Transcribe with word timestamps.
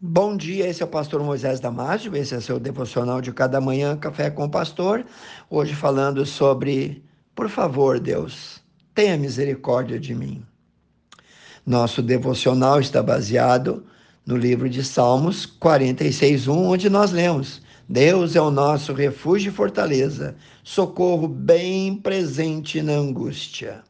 Bom 0.00 0.36
dia, 0.36 0.68
esse 0.68 0.80
é 0.80 0.84
o 0.84 0.88
pastor 0.88 1.24
Moisés 1.24 1.58
Damásio, 1.58 2.14
esse 2.14 2.32
é 2.32 2.40
seu 2.40 2.60
devocional 2.60 3.20
de 3.20 3.32
cada 3.32 3.60
manhã, 3.60 3.96
Café 3.96 4.30
com 4.30 4.44
o 4.44 4.48
Pastor. 4.48 5.04
Hoje 5.50 5.74
falando 5.74 6.24
sobre, 6.24 7.02
por 7.34 7.48
favor, 7.48 7.98
Deus, 7.98 8.60
tenha 8.94 9.16
misericórdia 9.16 9.98
de 9.98 10.14
mim. 10.14 10.46
Nosso 11.66 12.00
devocional 12.00 12.78
está 12.78 13.02
baseado 13.02 13.84
no 14.24 14.36
livro 14.36 14.70
de 14.70 14.84
Salmos 14.84 15.44
46:1, 15.44 16.48
onde 16.48 16.88
nós 16.88 17.10
lemos: 17.10 17.60
Deus 17.88 18.36
é 18.36 18.40
o 18.40 18.52
nosso 18.52 18.92
refúgio 18.92 19.50
e 19.50 19.52
fortaleza, 19.52 20.36
socorro 20.62 21.26
bem 21.26 21.96
presente 21.96 22.80
na 22.82 22.92
angústia. 22.92 23.82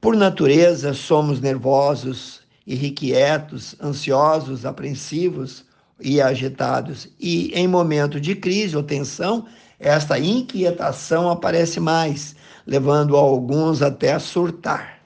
Por 0.00 0.16
natureza, 0.16 0.94
somos 0.94 1.42
nervosos, 1.42 2.37
irrequietos, 2.68 3.74
ansiosos, 3.82 4.66
apreensivos 4.66 5.64
e 5.98 6.20
agitados. 6.20 7.08
E 7.18 7.50
em 7.54 7.66
momento 7.66 8.20
de 8.20 8.34
crise 8.34 8.76
ou 8.76 8.82
tensão, 8.82 9.46
esta 9.80 10.18
inquietação 10.18 11.30
aparece 11.30 11.80
mais, 11.80 12.36
levando 12.66 13.16
alguns 13.16 13.80
até 13.80 14.12
a 14.12 14.20
surtar. 14.20 14.98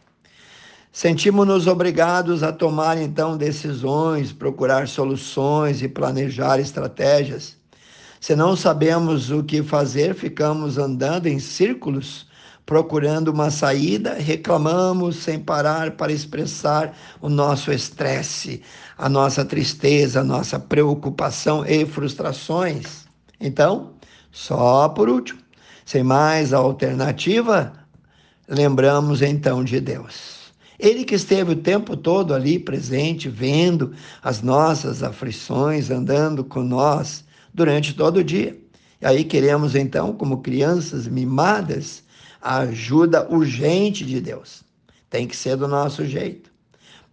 Sentimos-nos 0.91 1.69
obrigados 1.69 2.43
a 2.43 2.53
tomar 2.53 3.01
então 3.01 3.37
decisões, 3.37 4.33
procurar 4.33 4.89
soluções 4.89 5.83
e 5.83 5.89
planejar 5.89 6.59
estratégias. 6.59 7.57
Se 8.21 8.35
não 8.35 8.57
sabemos 8.57 9.31
o 9.31 9.43
que 9.45 9.63
fazer, 9.63 10.15
ficamos 10.15 10.79
andando 10.79 11.29
em 11.29 11.39
círculos 11.39 12.27
procurando 12.65 13.29
uma 13.29 13.51
saída, 13.51 14.15
reclamamos 14.15 15.17
sem 15.17 15.39
parar 15.39 15.93
para 15.93 16.13
expressar 16.13 16.97
o 17.21 17.29
nosso 17.29 17.73
estresse, 17.73 18.63
a 18.97 19.09
nossa 19.09 19.45
tristeza, 19.45 20.21
a 20.21 20.25
nossa 20.25 20.59
preocupação 20.59 21.65
e 21.67 21.85
frustrações. 21.85 23.05
Então, 23.41 23.95
só 24.31 24.89
por 24.89 25.09
último, 25.09 25.41
sem 25.85 26.03
mais 26.03 26.53
alternativa, 26.53 27.73
lembramos 28.49 29.23
então 29.23 29.65
de 29.65 29.81
Deus. 29.81 30.43
Ele 30.79 31.05
que 31.05 31.15
esteve 31.15 31.53
o 31.53 31.57
tempo 31.57 31.97
todo 31.97 32.35
ali 32.35 32.59
presente, 32.59 33.29
vendo 33.29 33.93
as 34.23 34.43
nossas 34.43 35.03
aflições, 35.03 35.91
andando 35.91 36.43
com 36.43 36.63
nós 36.63 37.25
durante 37.55 37.95
todo 37.95 38.19
o 38.19 38.25
dia. 38.25 38.59
E 39.01 39.07
aí 39.07 39.25
queremos 39.25 39.75
então, 39.75 40.13
como 40.13 40.43
crianças 40.43 41.07
mimadas, 41.07 42.03
a 42.43 42.59
ajuda 42.59 43.29
urgente 43.31 44.05
de 44.05 44.21
Deus. 44.21 44.65
Tem 45.09 45.27
que 45.27 45.37
ser 45.37 45.57
do 45.57 45.69
nosso 45.69 46.05
jeito. 46.05 46.51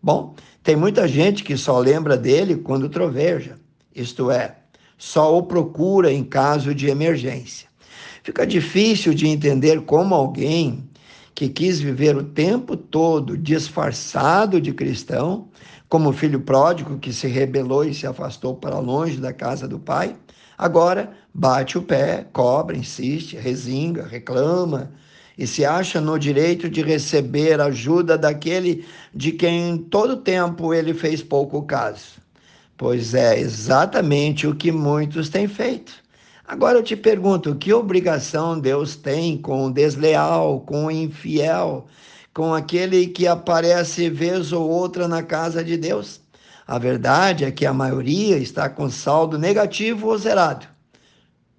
Bom, 0.02 0.36
tem 0.64 0.76
muita 0.76 1.08
gente 1.08 1.44
que 1.44 1.56
só 1.56 1.78
lembra 1.78 2.18
dele 2.18 2.56
quando 2.56 2.90
troveja, 2.90 3.58
isto 3.94 4.32
é, 4.32 4.56
só 4.98 5.38
o 5.38 5.44
procura 5.44 6.12
em 6.12 6.24
caso 6.24 6.74
de 6.74 6.88
emergência. 6.88 7.68
Fica 8.24 8.46
difícil 8.46 9.14
de 9.14 9.28
entender 9.28 9.82
como 9.82 10.16
alguém 10.16 10.90
que 11.34 11.48
quis 11.48 11.80
viver 11.80 12.18
o 12.18 12.24
tempo 12.24 12.76
todo 12.76 13.38
disfarçado 13.38 14.60
de 14.60 14.74
cristão, 14.74 15.48
como 15.88 16.14
filho 16.14 16.42
pródigo 16.42 17.00
que 17.00 17.12
se 17.12 17.28
rebelou 17.28 17.84
e 17.84 17.94
se 17.94 18.06
afastou 18.06 18.56
para 18.56 18.78
longe 18.78 19.18
da 19.18 19.34
casa 19.34 19.68
do 19.68 19.80
pai, 19.80 20.16
agora 20.58 21.12
bate 21.34 21.78
o 21.78 21.82
pé, 21.82 22.28
cobra, 22.32 22.78
insiste, 22.78 23.38
resinga, 23.38 24.06
reclama, 24.06 24.92
e 25.40 25.48
se 25.48 25.64
acha 25.64 26.02
no 26.02 26.20
direito 26.20 26.70
de 26.70 26.82
receber 26.82 27.62
ajuda 27.62 28.18
daquele 28.18 28.86
de 29.16 29.32
quem 29.32 29.70
em 29.70 29.78
todo 29.78 30.18
tempo 30.18 30.74
ele 30.74 30.94
fez 30.94 31.24
pouco 31.24 31.64
caso. 31.64 32.20
Pois 32.76 33.14
é 33.14 33.40
exatamente 33.40 34.46
o 34.46 34.54
que 34.54 34.70
muitos 34.70 35.30
têm 35.30 35.48
feito. 35.48 35.94
Agora 36.46 36.78
eu 36.78 36.84
te 36.84 36.94
pergunto: 36.94 37.56
que 37.56 37.72
obrigação 37.72 38.60
Deus 38.60 38.98
tem 38.98 39.38
com 39.38 39.68
o 39.68 39.72
desleal, 39.72 40.60
com 40.60 40.88
o 40.88 40.92
infiel, 40.92 41.88
com 42.34 42.54
aquele 42.54 43.08
que 43.08 43.26
aparece 43.26 44.10
vez 44.10 44.52
ou 44.52 44.70
outra 44.70 45.08
na 45.08 45.24
casa 45.24 45.64
de 45.64 45.78
Deus? 45.78 46.20
A 46.68 46.78
verdade 46.78 47.46
é 47.46 47.52
que 47.52 47.66
a 47.66 47.74
maioria 47.74 48.38
está 48.38 48.70
com 48.70 48.90
saldo 48.90 49.40
negativo 49.40 50.08
ou 50.10 50.18
zerado. 50.18 50.68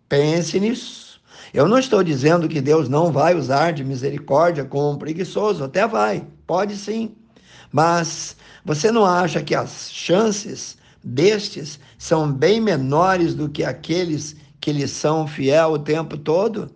Pense 0.06 0.60
nisso. 0.60 1.09
Eu 1.52 1.66
não 1.66 1.78
estou 1.78 2.02
dizendo 2.02 2.48
que 2.48 2.60
Deus 2.60 2.88
não 2.88 3.10
vai 3.10 3.34
usar 3.34 3.72
de 3.72 3.84
misericórdia 3.84 4.64
com 4.64 4.92
um 4.92 4.96
preguiçoso, 4.96 5.64
até 5.64 5.86
vai, 5.86 6.24
pode 6.46 6.76
sim. 6.76 7.14
Mas 7.72 8.36
você 8.64 8.92
não 8.92 9.04
acha 9.04 9.42
que 9.42 9.54
as 9.54 9.90
chances 9.90 10.78
destes 11.02 11.80
são 11.98 12.30
bem 12.30 12.60
menores 12.60 13.34
do 13.34 13.48
que 13.48 13.64
aqueles 13.64 14.36
que 14.60 14.72
lhe 14.72 14.86
são 14.86 15.26
fiel 15.26 15.72
o 15.72 15.78
tempo 15.78 16.16
todo? 16.16 16.70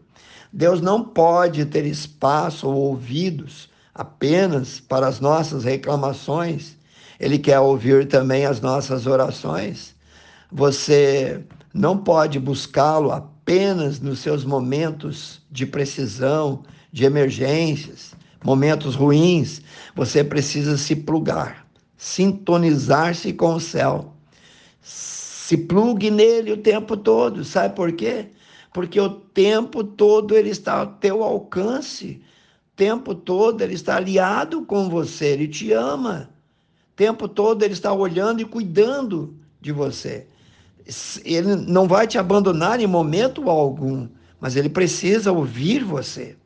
Deus 0.53 0.81
não 0.81 1.05
pode 1.05 1.65
ter 1.67 1.85
espaço 1.85 2.69
ou 2.69 2.75
ouvidos 2.75 3.69
apenas 3.95 4.81
para 4.81 5.07
as 5.07 5.21
nossas 5.21 5.65
reclamações. 5.65 6.77
Ele 7.21 7.39
quer 7.39 7.61
ouvir 7.61 8.09
também 8.09 8.45
as 8.45 8.61
nossas 8.61 9.07
orações. 9.07 9.95
Você 10.51 11.45
não 11.73 11.99
pode 11.99 12.39
buscá-lo 12.39 13.11
apenas 13.11 13.34
nos 14.01 14.21
seus 14.21 14.45
momentos 14.45 15.43
de 15.51 15.67
precisão, 15.67 16.63
de 16.91 17.05
emergências, 17.05 18.15
momentos 18.43 18.95
ruins. 18.95 19.61
Você 19.95 20.25
precisa 20.25 20.79
se 20.79 20.97
plugar, 20.97 21.67
sintonizar-se 21.97 23.33
com 23.35 23.55
o 23.55 23.61
céu. 23.61 24.15
Se 24.81 25.59
plugue 25.59 26.11
nele 26.11 26.53
o 26.53 26.57
tempo 26.57 26.97
todo. 26.97 27.45
Sabe 27.45 27.75
por 27.75 27.93
quê? 27.93 28.31
Porque 28.73 28.99
o 28.99 29.11
tempo 29.11 29.85
todo 29.85 30.35
ele 30.35 30.51
está 30.51 30.81
ao 30.81 30.87
teu 30.87 31.23
alcance. 31.23 32.23
O 32.73 32.77
tempo 32.77 33.15
todo 33.15 33.61
ele 33.61 33.75
está 33.75 33.97
aliado 33.97 34.65
com 34.65 34.89
você, 34.89 35.27
ele 35.27 35.49
te 35.49 35.71
ama. 35.73 36.31
O 36.93 36.97
tempo 36.97 37.29
todo 37.29 37.63
ele 37.63 37.75
está 37.75 37.93
olhando 37.93 38.41
e 38.41 38.45
cuidando 38.45 39.37
de 39.61 39.71
você 39.71 40.27
ele 41.25 41.57
não 41.57 41.89
vai 41.89 42.07
te 42.07 42.19
abandonar 42.19 42.81
em 42.81 42.87
momento 42.87 43.49
algum, 43.49 44.07
mas 44.41 44.57
ele 44.57 44.69
precisa 44.69 45.33
ouvir 45.33 45.83
você. 45.83 46.37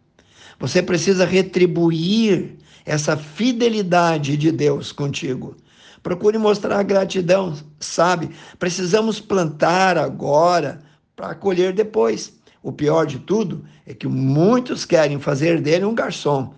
Você 0.60 0.82
precisa 0.82 1.25
retribuir 1.25 2.56
essa 2.84 3.16
fidelidade 3.16 4.37
de 4.37 4.53
Deus 4.53 4.93
contigo. 4.93 5.56
Procure 6.03 6.38
mostrar 6.38 6.82
gratidão, 6.84 7.54
sabe? 7.81 8.31
Precisamos 8.59 9.21
plantar 9.21 9.98
agora 9.98 10.81
para 11.16 11.34
colher 11.34 11.72
depois. 11.72 12.32
O 12.62 12.72
pior 12.72 13.06
de 13.06 13.19
tudo 13.19 13.65
é 13.87 13.93
que 13.93 14.06
muitos 14.06 14.84
querem 14.84 15.19
fazer 15.19 15.60
dele 15.60 15.84
um 15.84 15.94
garçom. 15.94 16.54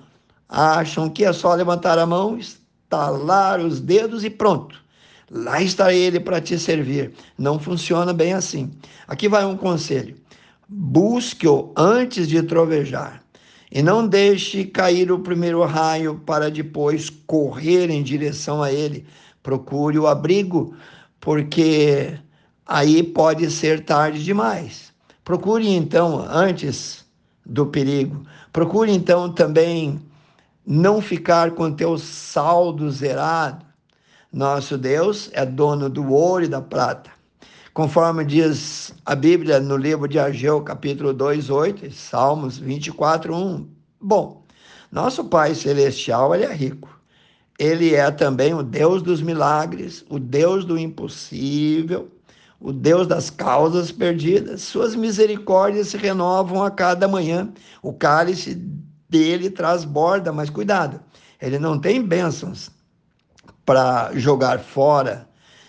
Acham 0.49 1.09
que 1.09 1.25
é 1.25 1.33
só 1.33 1.55
levantar 1.55 1.99
a 1.99 2.07
mão, 2.07 2.39
estalar 2.39 3.61
os 3.61 3.81
dedos 3.81 4.25
e 4.25 4.31
pronto 4.31 4.81
lá 5.31 5.63
está 5.63 5.95
ele 5.95 6.19
para 6.19 6.41
te 6.41 6.59
servir. 6.59 7.13
Não 7.39 7.59
funciona 7.59 8.13
bem 8.13 8.33
assim. 8.33 8.71
Aqui 9.07 9.29
vai 9.29 9.45
um 9.45 9.57
conselho: 9.57 10.17
busque-o 10.69 11.73
antes 11.77 12.29
de 12.29 12.43
trovejar. 12.43 13.23
E 13.73 13.83
não 13.83 14.07
deixe 14.07 14.65
cair 14.65 15.13
o 15.13 15.21
primeiro 15.21 15.65
raio 15.65 16.21
para 16.27 16.51
depois 16.51 17.09
correr 17.09 17.89
em 17.89 18.03
direção 18.03 18.61
a 18.61 18.73
ele. 18.73 19.07
Procure 19.45 19.97
o 19.97 20.09
abrigo, 20.09 20.75
porque 21.21 22.19
aí 22.67 23.01
pode 23.01 23.49
ser 23.49 23.85
tarde 23.85 24.25
demais. 24.25 24.93
Procure 25.23 25.69
então 25.69 26.27
antes 26.29 27.05
do 27.47 27.65
perigo. 27.67 28.25
Procure 28.53 28.91
então 28.91 29.33
também 29.33 30.01
não 30.67 31.01
ficar 31.01 31.53
com 31.53 31.71
teu 31.71 31.97
saldo 31.97 32.91
zerado 32.91 33.70
nosso 34.33 34.79
Deus 34.79 35.29
é 35.33 35.45
dono 35.45 35.91
do 35.91 36.13
ouro 36.13 36.45
e 36.45 36.49
da 36.49 36.60
prata. 36.60 37.10
Conforme 37.75 38.25
diz 38.25 38.95
a 39.04 39.16
Bíblia 39.16 39.59
no 39.59 39.77
livro 39.77 40.07
de 40.07 40.21
Ageu, 40.21 40.60
capítulo 40.63 41.13
2, 41.13 41.51
8, 41.51 41.87
e 41.87 41.91
Salmos 41.91 42.57
24, 42.57 43.34
1. 43.34 43.69
Bom, 44.01 44.45
nosso 44.91 45.25
Pai 45.25 45.54
Celestial, 45.54 46.33
ele 46.34 46.45
é 46.45 46.53
rico. 46.53 47.01
Ele 47.59 47.95
é 47.95 48.09
também 48.10 48.54
o 48.54 48.63
Deus 48.63 49.03
dos 49.03 49.21
milagres, 49.21 50.04
o 50.09 50.19
Deus 50.19 50.65
do 50.65 50.78
impossível, 50.78 52.09
o 52.60 52.72
Deus 52.72 53.09
das 53.09 53.31
causas 53.31 53.91
perdidas. 53.91 54.63
Suas 54.63 54.95
misericórdias 54.95 55.89
se 55.89 55.97
renovam 55.97 56.63
a 56.63 56.71
cada 56.71 57.09
manhã. 57.09 57.53
O 57.83 57.93
cálice 57.93 58.54
dele 59.09 59.51
transborda, 59.51 60.33
mas 60.33 60.49
cuidado, 60.49 61.01
ele 61.41 61.59
não 61.59 61.78
tem 61.78 62.01
bênçãos 62.01 62.71
para 63.71 64.11
jogar 64.17 64.59
fora 64.59 65.28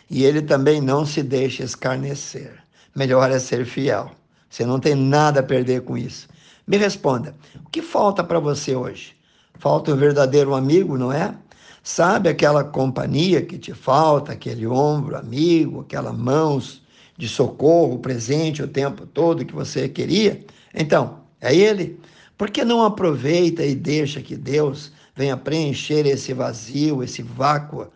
e 0.10 0.24
ele 0.24 0.42
também 0.42 0.82
não 0.82 1.06
se 1.06 1.22
deixa 1.22 1.62
escarnecer. 1.62 2.52
Melhor 2.96 3.30
é 3.30 3.38
ser 3.38 3.64
fiel. 3.64 4.10
Você 4.50 4.66
não 4.66 4.80
tem 4.80 4.96
nada 4.96 5.42
a 5.42 5.44
perder 5.44 5.82
com 5.82 5.96
isso. 5.96 6.28
Me 6.66 6.78
responda: 6.78 7.36
o 7.64 7.70
que 7.70 7.80
falta 7.80 8.24
para 8.24 8.40
você 8.40 8.76
hoje? 8.76 9.16
Falta 9.60 9.94
um 9.94 9.96
verdadeiro 9.96 10.56
amigo, 10.56 10.98
não 10.98 11.14
é? 11.14 11.36
Sabe 11.84 12.28
aquela 12.28 12.64
companhia 12.64 13.44
que 13.44 13.60
te 13.60 13.72
falta, 13.72 14.32
aquele 14.32 14.66
ombro 14.66 15.16
amigo, 15.16 15.82
aquela 15.82 16.12
mãos 16.12 16.82
de 17.16 17.30
socorro 17.30 18.00
presente 18.00 18.64
o 18.64 18.68
tempo 18.68 19.06
todo 19.06 19.46
que 19.46 19.54
você 19.54 19.88
queria? 19.88 20.44
Então, 20.74 21.20
é 21.40 21.56
ele. 21.56 22.00
Por 22.36 22.50
que 22.50 22.66
não 22.66 22.82
aproveita 22.84 23.64
e 23.64 23.76
deixa 23.76 24.24
que 24.24 24.36
Deus 24.36 24.92
venha 25.16 25.38
preencher 25.38 26.06
esse 26.06 26.34
vazio, 26.34 27.04
esse 27.04 27.22
vácuo? 27.22 27.88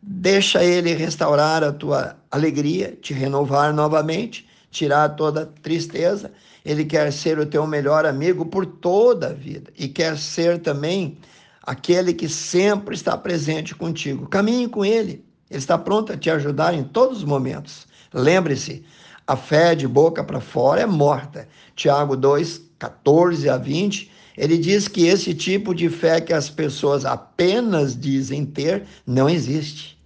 Deixa 0.00 0.64
ele 0.64 0.94
restaurar 0.94 1.62
a 1.62 1.72
tua 1.72 2.16
alegria, 2.30 2.98
te 3.00 3.14
renovar 3.14 3.72
novamente, 3.72 4.48
tirar 4.70 5.10
toda 5.10 5.46
tristeza. 5.62 6.32
Ele 6.64 6.84
quer 6.84 7.12
ser 7.12 7.38
o 7.38 7.46
teu 7.46 7.66
melhor 7.66 8.04
amigo 8.04 8.46
por 8.46 8.66
toda 8.66 9.28
a 9.28 9.32
vida 9.32 9.70
e 9.78 9.88
quer 9.88 10.18
ser 10.18 10.60
também 10.60 11.18
aquele 11.62 12.12
que 12.12 12.28
sempre 12.28 12.94
está 12.94 13.16
presente 13.16 13.74
contigo. 13.74 14.26
Caminhe 14.26 14.68
com 14.68 14.84
ele. 14.84 15.24
Ele 15.48 15.58
está 15.58 15.78
pronto 15.78 16.12
a 16.12 16.16
te 16.16 16.30
ajudar 16.30 16.74
em 16.74 16.82
todos 16.82 17.18
os 17.18 17.24
momentos. 17.24 17.86
Lembre-se, 18.12 18.84
a 19.26 19.36
fé 19.36 19.74
de 19.74 19.86
boca 19.86 20.24
para 20.24 20.40
fora 20.40 20.80
é 20.80 20.86
morta. 20.86 21.48
Tiago 21.76 22.16
2, 22.16 22.60
14 22.78 23.48
a 23.48 23.56
20, 23.56 24.10
ele 24.36 24.56
diz 24.56 24.88
que 24.88 25.06
esse 25.06 25.34
tipo 25.34 25.74
de 25.74 25.88
fé 25.88 26.20
que 26.20 26.32
as 26.32 26.48
pessoas 26.48 27.04
apenas 27.04 27.98
dizem 27.98 28.44
ter 28.44 28.84
não 29.06 29.28
existe. 29.28 29.98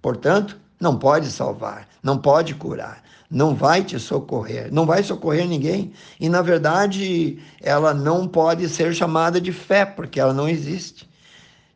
Portanto, 0.00 0.58
não 0.80 0.98
pode 0.98 1.30
salvar, 1.30 1.88
não 2.02 2.18
pode 2.18 2.54
curar, 2.54 3.02
não 3.30 3.54
vai 3.54 3.82
te 3.84 3.98
socorrer, 3.98 4.72
não 4.72 4.84
vai 4.84 5.02
socorrer 5.02 5.46
ninguém. 5.46 5.92
E, 6.18 6.28
na 6.28 6.42
verdade, 6.42 7.38
ela 7.60 7.94
não 7.94 8.26
pode 8.26 8.68
ser 8.68 8.94
chamada 8.94 9.40
de 9.40 9.52
fé, 9.52 9.84
porque 9.84 10.20
ela 10.20 10.34
não 10.34 10.48
existe. 10.48 11.08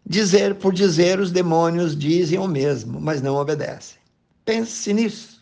Dizer 0.04 0.56
por 0.56 0.72
dizer, 0.72 1.18
os 1.18 1.32
demônios 1.32 1.96
dizem 1.96 2.38
o 2.38 2.46
mesmo, 2.46 3.00
mas 3.00 3.22
não 3.22 3.36
obedecem. 3.36 3.98
Pense 4.44 4.92
nisso 4.92 5.35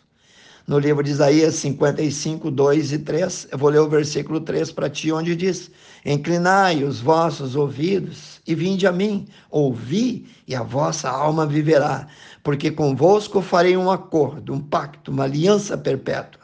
no 0.67 0.79
livro 0.79 1.03
de 1.03 1.11
Isaías 1.11 1.55
55, 1.55 2.49
2 2.49 2.93
e 2.93 2.99
3. 2.99 3.47
Eu 3.51 3.57
vou 3.57 3.69
ler 3.69 3.79
o 3.79 3.89
versículo 3.89 4.39
3 4.39 4.71
para 4.71 4.89
ti, 4.89 5.11
onde 5.11 5.35
diz: 5.35 5.69
Inclinai 6.05 6.83
os 6.83 6.99
vossos 6.99 7.55
ouvidos 7.55 8.41
e 8.47 8.55
vinde 8.55 8.87
a 8.87 8.91
mim, 8.91 9.27
ouvi 9.49 10.27
e 10.47 10.55
a 10.55 10.63
vossa 10.63 11.09
alma 11.09 11.45
viverá, 11.45 12.07
porque 12.43 12.71
convosco 12.71 13.41
farei 13.41 13.77
um 13.77 13.91
acordo, 13.91 14.53
um 14.53 14.59
pacto, 14.59 15.11
uma 15.11 15.23
aliança 15.23 15.77
perpétua. 15.77 16.41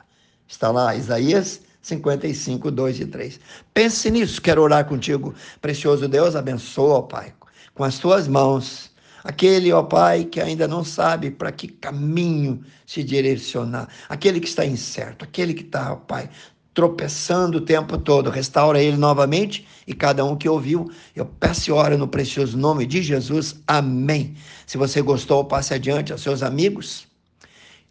Está 0.47 0.69
lá, 0.71 0.95
Isaías 0.95 1.61
55, 1.81 2.69
2 2.69 2.99
e 2.99 3.05
3. 3.05 3.39
Pense 3.73 4.11
nisso, 4.11 4.41
quero 4.41 4.61
orar 4.61 4.85
contigo. 4.85 5.33
Precioso 5.61 6.07
Deus, 6.07 6.35
abençoa, 6.35 7.03
Pai, 7.03 7.33
com 7.73 7.83
as 7.83 7.97
tuas 7.97 8.27
mãos 8.27 8.90
Aquele, 9.23 9.71
ó 9.71 9.83
Pai, 9.83 10.25
que 10.25 10.39
ainda 10.39 10.67
não 10.67 10.83
sabe 10.83 11.29
para 11.29 11.51
que 11.51 11.67
caminho 11.67 12.61
se 12.85 13.03
direcionar. 13.03 13.87
Aquele 14.09 14.39
que 14.39 14.47
está 14.47 14.65
incerto, 14.65 15.23
aquele 15.23 15.53
que 15.53 15.63
está, 15.63 15.93
ó 15.93 15.95
Pai, 15.95 16.29
tropeçando 16.73 17.59
o 17.59 17.61
tempo 17.61 17.97
todo. 17.97 18.29
Restaura 18.29 18.81
ele 18.81 18.97
novamente 18.97 19.65
e 19.85 19.93
cada 19.93 20.25
um 20.25 20.35
que 20.35 20.49
ouviu, 20.49 20.91
eu 21.15 21.25
peço 21.25 21.69
e 21.69 21.73
oro 21.73 21.97
no 21.97 22.07
precioso 22.07 22.57
nome 22.57 22.85
de 22.85 23.01
Jesus. 23.01 23.55
Amém. 23.67 24.35
Se 24.65 24.77
você 24.77 25.01
gostou, 25.01 25.45
passe 25.45 25.73
adiante 25.73 26.11
aos 26.11 26.21
seus 26.21 26.43
amigos. 26.43 27.07